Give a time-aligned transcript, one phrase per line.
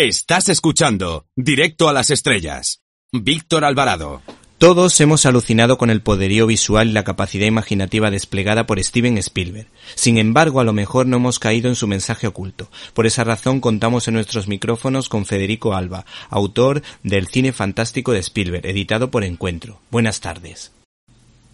[0.00, 2.84] Estás escuchando Directo a las Estrellas.
[3.10, 4.22] Víctor Alvarado.
[4.56, 9.66] Todos hemos alucinado con el poderío visual y la capacidad imaginativa desplegada por Steven Spielberg.
[9.96, 12.70] Sin embargo, a lo mejor no hemos caído en su mensaje oculto.
[12.94, 18.20] Por esa razón contamos en nuestros micrófonos con Federico Alba, autor del Cine Fantástico de
[18.20, 19.80] Spielberg, editado por Encuentro.
[19.90, 20.70] Buenas tardes.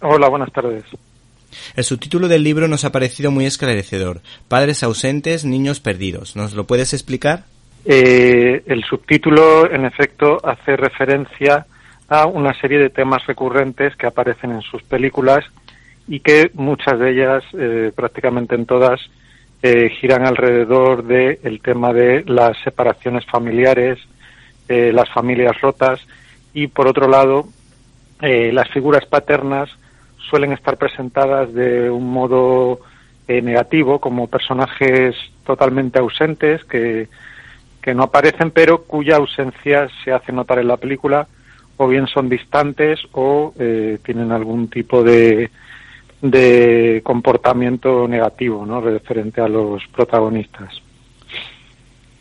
[0.00, 0.82] Hola, buenas tardes.
[1.76, 4.20] El subtítulo del libro nos ha parecido muy esclarecedor.
[4.48, 6.34] Padres ausentes, niños perdidos.
[6.34, 7.44] ¿Nos lo puedes explicar?
[7.84, 11.66] Eh, el subtítulo, en efecto, hace referencia
[12.08, 15.44] a una serie de temas recurrentes que aparecen en sus películas
[16.06, 19.00] y que muchas de ellas, eh, prácticamente en todas,
[19.62, 23.98] eh, giran alrededor del tema de las separaciones familiares,
[24.68, 26.06] eh, las familias rotas
[26.52, 27.46] y, por otro lado,
[28.20, 29.68] las figuras paternas
[30.30, 32.78] suelen estar presentadas de un modo
[33.26, 37.08] negativo, como personajes totalmente ausentes que,
[37.82, 41.26] que no aparecen, pero cuya ausencia se hace notar en la película
[41.76, 45.50] o bien son distantes o eh, tienen algún tipo de,
[46.20, 48.80] de comportamiento negativo ¿no?
[48.80, 50.80] referente a los protagonistas.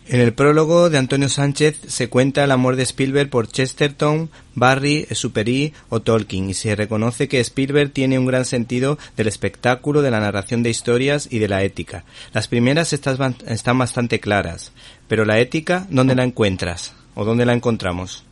[0.07, 5.05] En el prólogo de Antonio Sánchez se cuenta el amor de Spielberg por Chesterton, Barry,
[5.11, 10.11] Superi o Tolkien y se reconoce que Spielberg tiene un gran sentido del espectáculo, de
[10.11, 12.03] la narración de historias y de la ética.
[12.33, 14.73] Las primeras están bastante claras,
[15.07, 18.25] pero la ética, ¿dónde la encuentras o dónde la encontramos?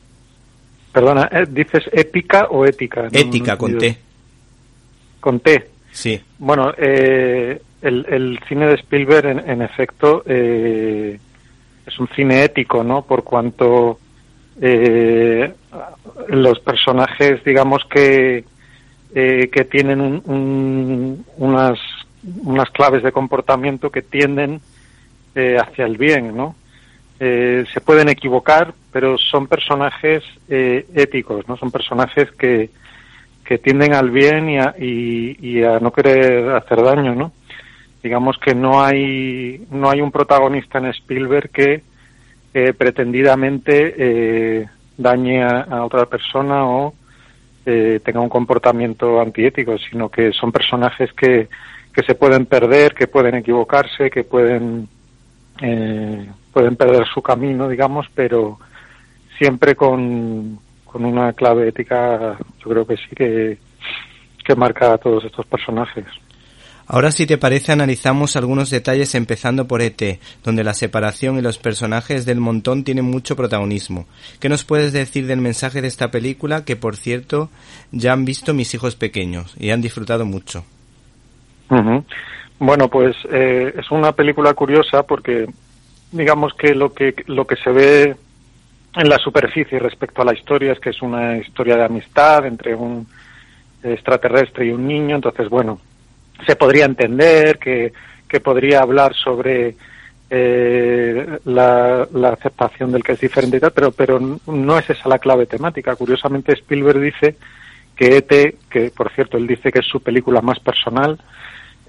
[0.92, 1.46] Perdona, ¿eh?
[1.50, 3.08] ¿dices épica o ética?
[3.12, 3.98] ética, con T.
[5.20, 5.70] Con T.
[5.92, 6.20] Sí.
[6.40, 11.20] Bueno, eh, el, cine de Spielberg, en, efecto, eh,
[11.90, 13.02] es un cine ético, ¿no?
[13.04, 14.00] Por cuanto
[16.28, 18.44] los personajes, digamos que
[19.14, 20.22] que tienen
[21.38, 21.80] unas
[22.44, 24.62] unas claves de comportamiento que tienden
[25.34, 26.56] hacia el bien, ¿no?
[27.22, 31.58] Eh, se pueden equivocar, pero son personajes eh, éticos, ¿no?
[31.58, 32.70] Son personajes que,
[33.44, 37.34] que tienden al bien y a, y, a no querer hacer daño, ¿no?
[38.02, 41.84] Digamos que no hay, no hay un protagonista en Spielberg que
[42.54, 44.68] eh, pretendidamente
[44.98, 46.94] dañe a, otra persona o
[47.66, 51.48] tenga un comportamiento antiético, sino que son personajes que,
[51.94, 54.88] que se pueden perder, que pueden equivocarse, que pueden
[55.62, 58.60] eh, pueden perder su camino, digamos, pero
[59.38, 63.58] siempre con, con una clave ética, yo creo que sí que,
[64.44, 66.06] que marca a todos estos personajes.
[66.92, 71.60] Ahora, si te parece, analizamos algunos detalles empezando por ET, donde la separación y los
[71.60, 74.08] personajes del montón tienen mucho protagonismo.
[74.40, 77.52] ¿Qué nos puedes decir del mensaje de esta película que, por cierto,
[77.92, 80.66] ya han visto mis hijos pequeños y han disfrutado mucho?
[82.58, 85.46] Bueno, pues eh, es una película curiosa porque
[86.12, 88.16] digamos que lo que lo que se ve
[88.96, 92.74] en la superficie respecto a la historia es que es una historia de amistad entre
[92.74, 93.06] un
[93.84, 95.80] extraterrestre y un niño, entonces bueno,
[96.46, 97.94] se podría entender que,
[98.28, 99.76] que podría hablar sobre
[100.30, 105.10] eh, la, la, aceptación del que es diferente y tal, pero, pero no es esa
[105.10, 105.96] la clave temática.
[105.96, 107.36] Curiosamente Spielberg dice
[107.96, 111.20] que ET, que por cierto él dice que es su película más personal,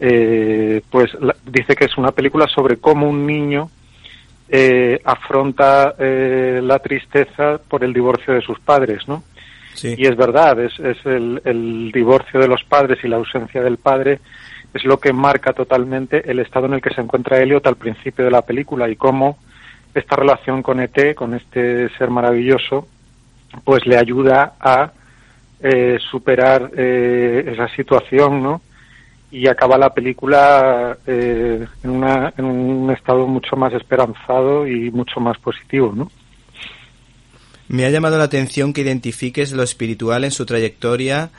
[0.00, 1.10] eh, pues
[1.44, 3.70] dice que es una película sobre cómo un niño
[4.48, 9.22] eh, afronta eh, la tristeza por el divorcio de sus padres, ¿no?
[9.82, 13.78] Y es verdad, es, es el, el, divorcio de los padres y la ausencia del
[13.78, 14.18] padre
[14.74, 18.24] es lo que marca totalmente el estado en el que se encuentra Elliot al principio
[18.24, 19.38] de la película y cómo
[19.94, 22.86] esta relación con ET, con este ser maravilloso,
[23.64, 24.92] pues le ayuda a
[25.60, 28.60] eh, superar eh, esa situación, ¿no?
[29.30, 35.20] y acaba la película eh, en, una, en un estado mucho más esperanzado y mucho
[35.20, 36.10] más positivo, ¿no?
[37.68, 41.30] Me ha llamado la atención que identifiques lo espiritual en su trayectoria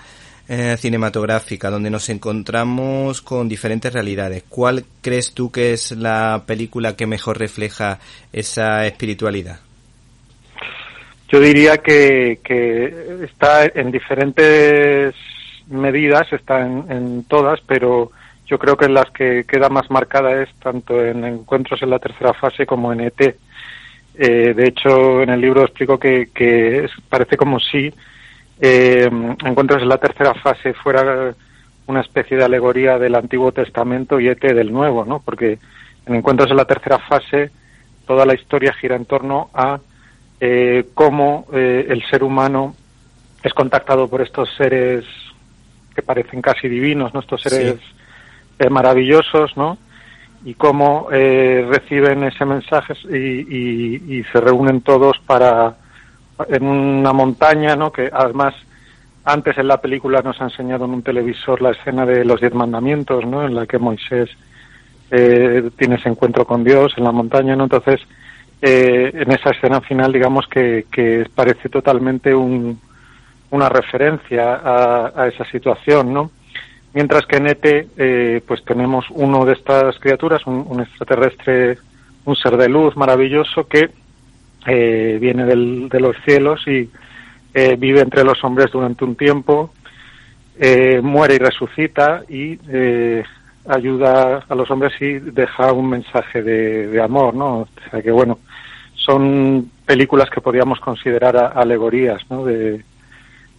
[0.48, 4.44] eh, cinematográfica, donde nos encontramos con diferentes realidades.
[4.50, 8.00] ¿Cuál crees tú que es la película que mejor refleja
[8.34, 9.60] esa espiritualidad?
[11.32, 12.40] Yo diría que,
[13.24, 15.16] está en diferentes
[15.70, 18.12] medidas, está en, todas, pero
[18.46, 22.00] yo creo que en las que queda más marcada es tanto en encuentros en la
[22.00, 23.38] tercera fase como en ET.
[24.16, 27.94] Eh, de hecho, en el libro explico que, que parece como si
[28.62, 29.10] eh,
[29.44, 31.34] encuentros en la tercera fase fuera
[31.88, 35.20] una especie de alegoría del Antiguo Testamento y ET del Nuevo, ¿no?
[35.20, 35.58] Porque
[36.06, 37.52] en encuentros en la tercera fase
[38.06, 39.80] toda la historia gira en torno a
[40.40, 42.76] eh, cómo eh, el ser humano
[43.44, 45.06] es contactado por estos seres
[45.96, 47.78] que parecen casi divinos, nuestros seres
[48.60, 49.78] eh, maravillosos, ¿no?
[50.44, 55.76] y cómo eh, reciben ese mensaje y, y, se reúnen todos para
[56.50, 57.92] en una montaña, ¿no?
[57.92, 58.54] Que además
[59.24, 62.54] antes en la película nos ha enseñado en un televisor la escena de los diez
[62.54, 63.46] mandamientos, ¿no?
[63.46, 64.30] En la que Moisés
[65.12, 67.64] eh, tiene ese encuentro con Dios en la montaña, ¿no?
[67.64, 68.02] Entonces
[68.62, 72.80] eh, en esa escena final, digamos que, que parece totalmente un,
[73.52, 76.32] una referencia a, a esa situación, ¿no?
[76.94, 81.78] Mientras que en ET, eh, pues tenemos uno de estas criaturas, un, extraterrestre,
[82.26, 83.92] un ser de luz maravilloso que
[84.66, 86.90] eh, viene del, de los cielos y
[87.54, 89.74] eh, vive entre los hombres durante un tiempo,
[90.58, 93.24] eh, muere y resucita y eh,
[93.68, 97.60] ayuda a los hombres y deja un mensaje de, amor, ¿no?
[97.60, 98.40] O sea que bueno,
[98.96, 102.46] son películas que podríamos considerar alegorías, ¿no?
[102.46, 102.84] De,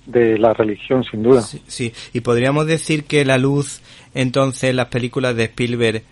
[0.06, 1.42] de la religión, sin duda.
[1.42, 3.82] Sí, y podríamos decir que la luz,
[4.14, 6.02] entonces, las películas de Spielberg,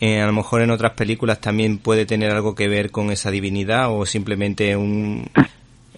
[0.00, 3.30] eh, a lo mejor en otras películas también puede tener algo que ver con esa
[3.30, 5.28] divinidad o simplemente un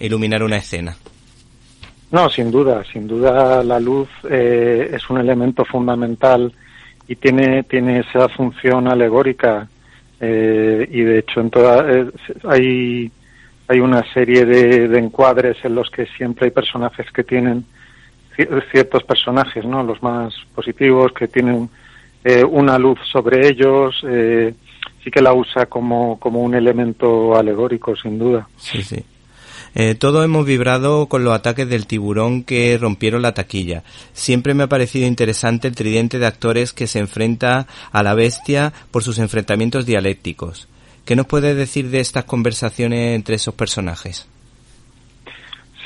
[0.01, 0.97] iluminar una escena.
[2.11, 6.53] No, sin duda, sin duda la luz eh, es un elemento fundamental
[7.09, 9.67] y tiene tiene esa función alegórica
[10.21, 12.11] eh, y de hecho en toda eh,
[12.45, 13.11] hay
[13.67, 17.65] hay una serie de, encuadres en los que siempre hay personajes que tienen
[18.71, 19.83] ciertos personajes, ¿no?
[19.83, 21.71] Los más positivos, que tienen
[22.25, 24.55] eh, una luz sobre ellos, eh,
[25.03, 28.49] sí que la usa como, como un elemento alegórico, sin duda.
[28.57, 29.05] Sí, sí.
[29.75, 33.83] Eh, todos hemos vibrado con los ataques del tiburón que rompieron la taquilla.
[34.13, 38.73] Siempre me ha parecido interesante el tridente de actores que se enfrenta a la bestia
[38.91, 40.69] por sus enfrentamientos dialécticos.
[41.07, 44.29] ¿Qué nos puede decir de estas conversaciones entre esos personajes?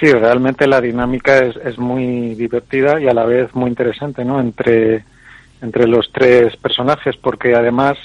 [0.01, 4.41] Sí, realmente la dinámica es, es muy divertida y a la vez muy interesante, ¿no?
[4.41, 5.05] Entre,
[5.63, 7.97] entre los tres personajes, porque además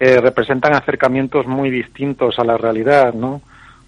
[0.00, 3.40] eh, representan acercamientos muy distintos a la realidad, ¿no?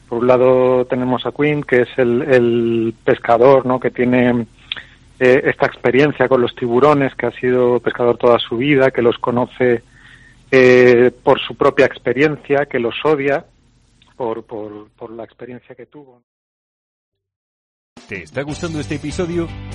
[0.09, 3.81] Por un lado tenemos a Quinn, que es el, pescador, ¿no?
[3.81, 4.47] Que tiene
[5.19, 9.19] eh, esta experiencia con los tiburones, que ha sido pescador toda su vida, que los
[9.19, 9.83] conoce
[10.51, 13.45] eh, por su propia experiencia, que los odia
[14.17, 16.23] por, por, por la experiencia que tuvo.
[18.09, 19.49] ¿Te está gustando este episodio?